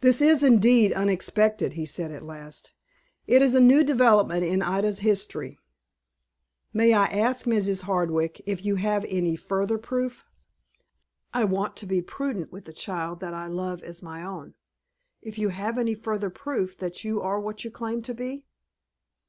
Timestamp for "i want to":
11.32-11.86